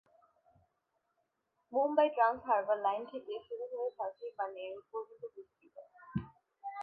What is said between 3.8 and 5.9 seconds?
ভাসি/নেরুল পর্যন্ত বিস্তৃত।